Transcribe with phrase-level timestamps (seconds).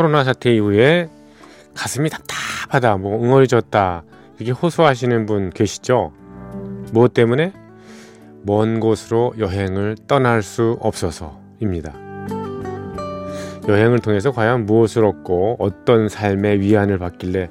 [0.00, 1.10] 코로나 사태 이후에
[1.74, 4.02] 가슴이 답답하다, 뭐 응어리졌다
[4.38, 6.14] 이렇게 호소하시는 분 계시죠?
[6.90, 7.52] 무엇 때문에?
[8.40, 11.92] 먼 곳으로 여행을 떠날 수 없어서입니다.
[13.68, 17.50] 여행을 통해서 과연 무엇을 얻고 어떤 삶의 위안을 받길래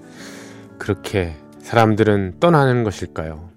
[0.79, 3.47] 그렇게 사람들은 떠나는 것일까요?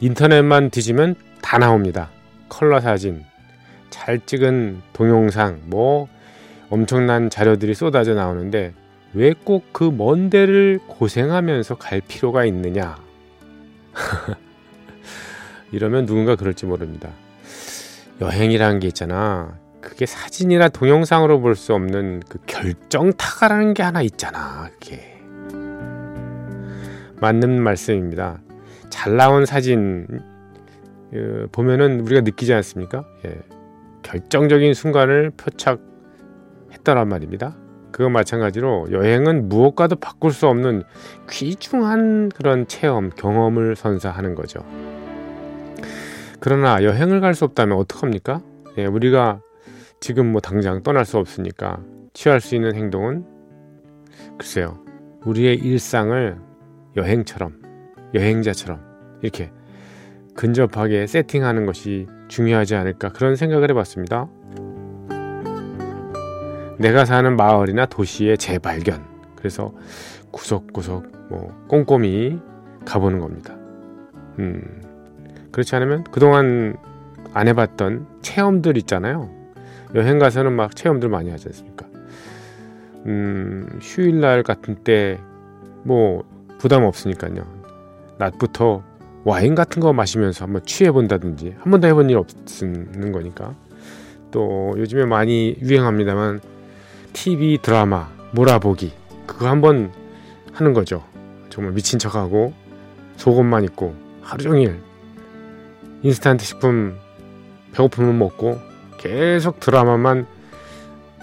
[0.00, 2.10] 인터넷만 뒤지면 다 나옵니다.
[2.48, 3.22] 컬러 사진,
[3.88, 6.08] 잘 찍은 동영상, 뭐
[6.72, 8.72] 엄청난 자료들이 쏟아져 나오는데
[9.12, 12.96] 왜 꼭 그 먼 데를 고생하면서 갈 필요가 있느냐?
[15.70, 17.10] 이러면 누군가 그럴지 모릅니다.
[18.22, 19.58] 여행이라는 게 있잖아.
[19.82, 24.70] 그게 사진이나 동영상으로 볼 수 없는 그 결정타가라는 게 하나 있잖아.
[24.72, 25.18] 그게.
[27.20, 28.40] 맞는 말씀입니다.
[28.88, 30.06] 잘 나온 사진
[31.12, 33.04] 어, 보면은 우리가 느끼지 않습니까?
[33.26, 33.38] 예.
[34.02, 35.91] 결정적인 순간을 표착
[36.72, 37.56] 했더란 말입니다.
[37.92, 40.82] 그거 마찬가지로 여행은 무엇과도 바꿀 수 없는
[41.30, 44.64] 귀중한 그런 체험, 경험을 선사하는 거죠.
[46.40, 48.40] 그러나 여행을 갈 수 없다면 어떡합니까?
[48.78, 49.40] 예, 우리가
[50.00, 51.78] 지금 뭐 당장 떠날 수 없으니까
[52.14, 53.24] 취할 수 있는 행동은
[54.38, 54.78] 글쎄요.
[55.24, 56.36] 우리의 일상을
[56.96, 57.62] 여행처럼,
[58.14, 58.80] 여행자처럼
[59.22, 59.52] 이렇게
[60.34, 64.28] 근접하게 세팅하는 것이 중요하지 않을까 그런 생각을 해봤습니다.
[66.78, 69.04] 내가 사는 마을이나 도시의 재발견.
[69.36, 69.72] 그래서
[70.30, 72.40] 구석구석 뭐 꼼꼼히
[72.84, 73.54] 가보는 겁니다.
[74.38, 74.82] 음,
[75.50, 76.76] 그렇지 않으면 그동안
[77.34, 79.30] 안 해봤던 체험들 있잖아요.
[79.94, 81.86] 여행 가서는 막 체험들 많이 하지 않습니까?
[83.06, 85.18] 음, 휴일날 같은 때
[85.84, 86.24] 뭐
[86.58, 87.44] 부담 없으니까요.
[88.18, 88.82] 낮부터
[89.24, 93.54] 와인 같은 거 마시면서 한번 취해 본다든지 한 번도 해본 일 없는 거니까
[94.30, 96.40] 또 요즘에 많이 유행합니다만
[97.12, 98.92] TV 드라마 몰아보기
[99.26, 99.92] 그거 한번
[100.52, 101.04] 하는 거죠.
[101.50, 102.52] 정말 미친 척하고
[103.16, 104.80] 속옷만 입고 하루 종일
[106.02, 106.98] 인스턴트 식품
[107.72, 108.58] 배고프면 먹고
[108.98, 110.26] 계속 드라마만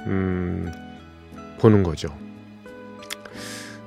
[0.06, 0.72] 음,
[1.60, 2.10] 보는 거죠.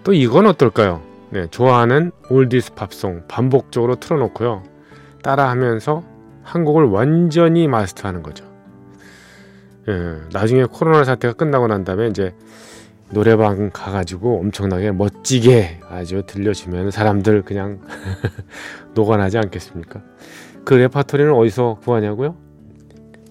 [0.05, 1.03] 또 이건 어떨까요?
[1.31, 4.63] 네, 좋아하는 올디스 팝송 반복적으로 틀어놓고요.
[5.23, 6.03] 따라하면서
[6.43, 8.52] 한 곡을 완전히 마스터하는 거죠.
[9.89, 12.35] 예, 나중에 코로나 사태가 끝나고 난 다음에 이제
[13.11, 17.81] 노래방 가가지고 엄청나게 멋지게 아주 들려주면 사람들 그냥
[18.95, 20.01] 녹아나지 않겠습니까?
[20.65, 22.37] 그 레파토리는 어디서 구하냐고요?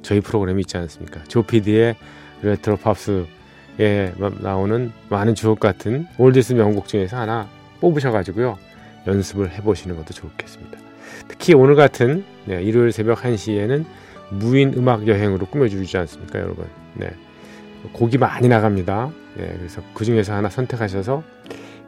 [0.01, 1.23] 저희 프로그램이 있지 않습니까?
[1.23, 1.95] 조피디의
[2.43, 7.47] 레트로 팝스에 나오는 많은 주옥 같은 oldies 명곡 중에서 하나
[7.79, 8.57] 뽑으셔가지고요.
[9.07, 10.77] 연습을 해보시는 것도 좋겠습니다.
[11.27, 13.85] 특히 오늘 같은 네, 일요일 새벽 1시에는
[14.31, 16.65] 무인 음악 여행으로 꾸며주지 않습니까, 여러분?
[16.95, 17.11] 네.
[17.93, 19.11] 곡이 많이 나갑니다.
[19.37, 21.23] 네, 그래서 그 중에서 하나 선택하셔서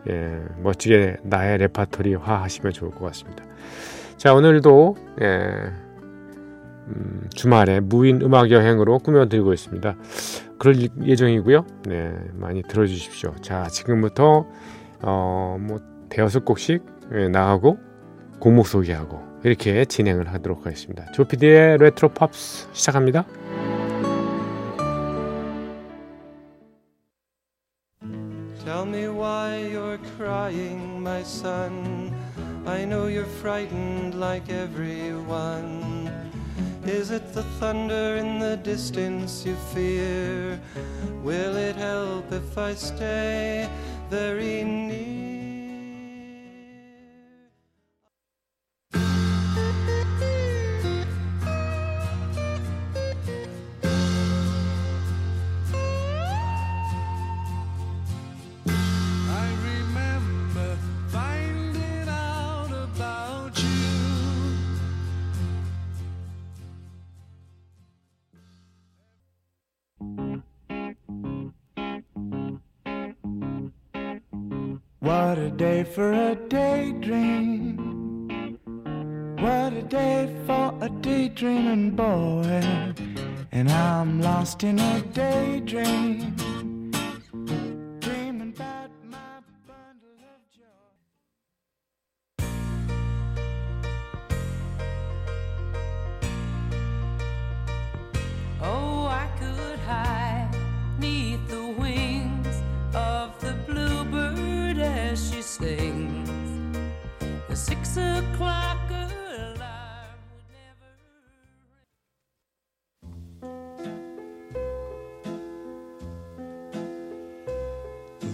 [0.10, 3.46] 예, 멋지게 나의 레파토리화 하시면 좋을 것 같습니다.
[4.18, 5.72] 자, 오늘도 예,
[6.88, 9.96] 음, 주말에 무인 음악 여행으로 꾸며드리고 있습니다.
[10.58, 11.66] 그럴 예정이고요.
[11.88, 13.36] 네, 많이 들어주십시오.
[13.42, 14.46] 자, 지금부터
[15.02, 15.80] 어, 뭐
[16.10, 17.78] 대여섯 곡씩 예, 나가고
[18.40, 21.12] 곡목 소개하고 이렇게 진행을 하도록 하겠습니다.
[21.12, 23.26] 조피디의 레트로 팝스 시작합니다.
[75.04, 77.76] What a day for a daydream.
[79.38, 82.94] What a day for a daydreaming boy.
[83.52, 86.43] And I'm lost in a daydream.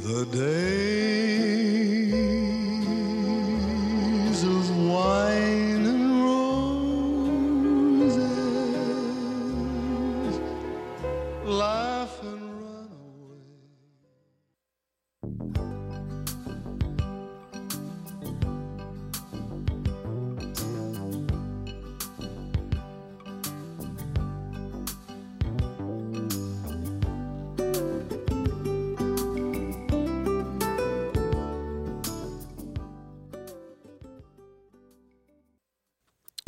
[0.10, 1.09] The day.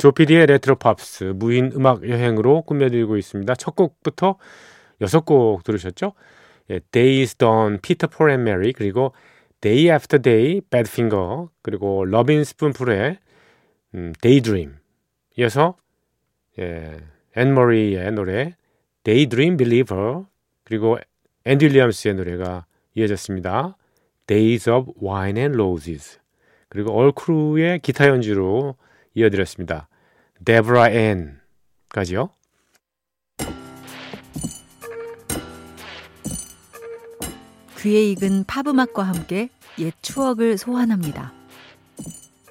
[0.02, 3.54] 조피디의 레트로 팝스 무인 음악 여행으로 꾸며드리고 있습니다.
[3.54, 4.36] 첫 곡부터
[5.00, 6.14] 여섯 곡 들으셨죠?
[6.70, 9.12] 예, Day Is Done, Peter Paul and Mary 그리고
[9.60, 13.18] Day After Day, Badfinger 그리고 러빈 스푼풀의
[13.94, 14.74] 음, Daydream
[15.38, 15.76] 이어서
[16.58, 16.96] 예,
[17.36, 18.56] 앤 머리의 노래
[19.04, 20.24] Daydream Believer
[20.64, 20.98] 그리고
[21.44, 22.66] 앤디 윌리엄스의 노래가
[22.96, 23.76] 이어졌습니다.
[24.26, 26.18] Days of Wine and Roses
[26.68, 28.74] 그리고 얼크루의 기타 연주로
[29.14, 29.88] 이어드렸습니다.
[30.44, 32.30] 데브라 앤까지요.
[37.80, 39.48] 귀에 익은 팝음악과 함께
[39.78, 41.32] 옛 추억을 소환합니다.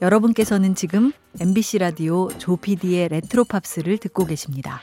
[0.02, 4.81] 여러분께서는 지금 MBC 라디오 조피디의 레트로 팝스를 듣고 계십니다.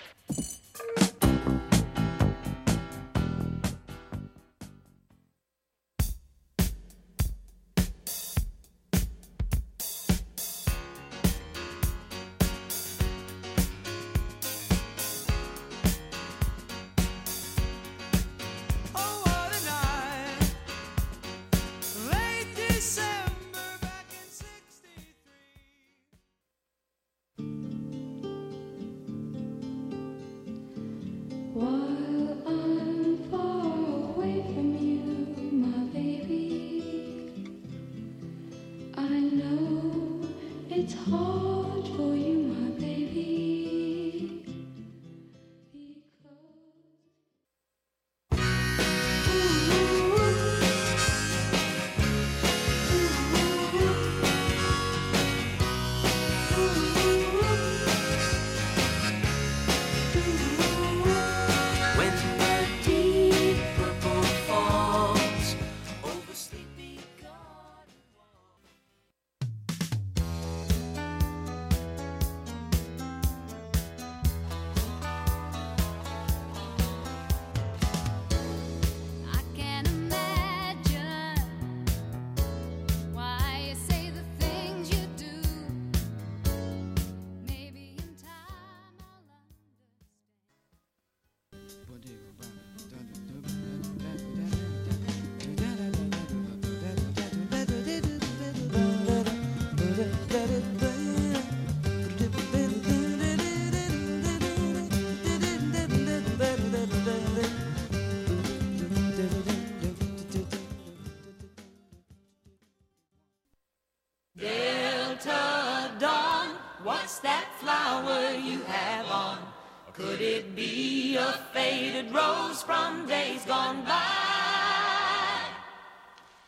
[119.99, 123.99] Could it be a faded rose from days gone by?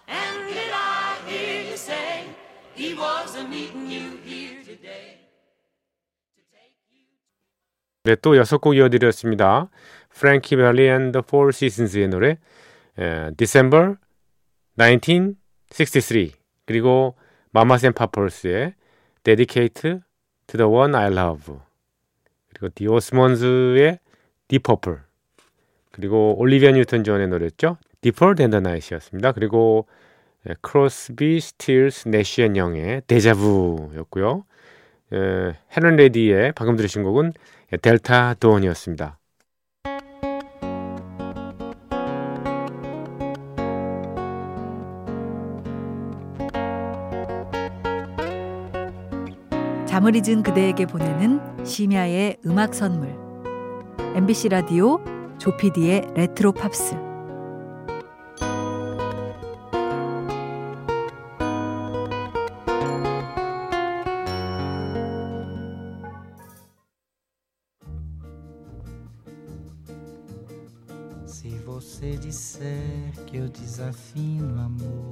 [0.07, 2.27] And did I hear you say
[2.77, 5.19] he wasn't meeting you here today?
[8.05, 9.69] 네, 또 여섯 곡 이어드렸습니다.
[10.11, 12.39] 프랭키 벨리 앤 The Four Seasons의 노래
[12.99, 13.97] 에, December
[14.77, 16.35] 1963
[16.67, 17.17] 그리고
[17.51, 18.75] 마마스 앤 파펄스의
[19.25, 19.99] Dedicate
[20.47, 21.59] to the One I Love
[22.61, 23.99] 그리고 디 오스몬즈의
[24.49, 24.99] Deep Purple
[25.91, 27.79] 그리고 올리비아 뉴턴 존의 노래였죠.
[28.37, 29.33] Than the Night이었습니다.
[29.33, 29.87] 그리고
[30.47, 34.45] 에, 크로스비, 스틸스, 내시 앤 영의 Déjà Vu였고요.
[35.13, 35.17] 에,
[35.77, 37.33] 헬렌 레디의 방금 들으신 곡은
[37.83, 39.19] Delta Dawn이었습니다.
[50.01, 53.15] 잠을 잊은 그대에게 보내는 심야의 음악 선물.
[54.15, 54.99] MBC 라디오
[55.37, 56.97] 조피디의 레트로 팝스.
[71.27, 75.10] Se você disser que eu desafino amor,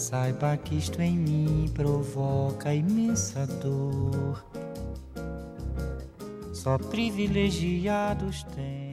[0.00, 4.42] saiba que isto em mim provoca imensa dor.
[6.54, 8.89] Só privilegiados têm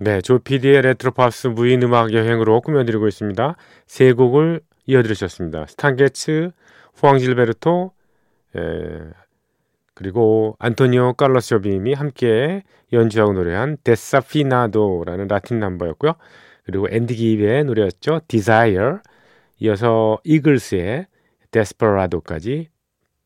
[0.00, 3.54] 네, 조피디의 레트로팝스 무인 음악 여행으로 꾸며드리고 있습니다.
[3.86, 5.66] 세 곡을 이어드리셨습니다.
[5.66, 6.50] 스탄게츠,
[6.96, 7.92] 후앙질베르토,
[8.56, 8.60] 에,
[9.94, 16.14] 그리고 안토니오 칼로스 조빔이 함께 연주하고 노래한 Desafinado라는 라틴 넘버였고요.
[16.64, 18.22] 그리고 앤디 기브의 노래였죠.
[18.26, 18.96] Desire.
[19.60, 21.06] 이어서 이글스의
[21.52, 22.68] Desperado까지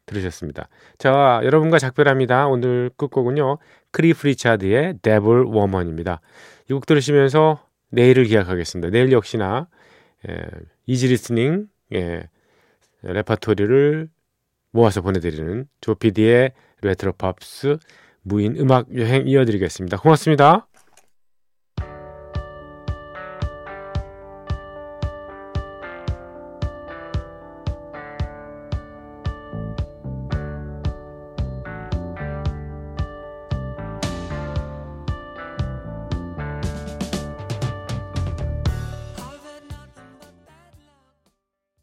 [0.05, 0.69] 들으셨습니다.
[0.99, 2.47] 자, 여러분과 작별합니다.
[2.49, 3.57] 오늘 끝곡은요.
[3.91, 6.21] 크리프 리차드의 Devil Woman입니다.
[6.71, 8.91] 이 곡 들으시면서 내일을 기약하겠습니다.
[8.91, 9.69] 내일 역시나
[10.29, 10.35] 예,
[10.87, 12.29] easy listening 예,
[13.03, 14.09] 레파토리를
[14.73, 17.79] 모아서 보내드리는 조피디의 레트로 팝스
[18.23, 19.97] 무인 음악 여행 이어드리겠습니다.
[19.99, 20.68] 고맙습니다.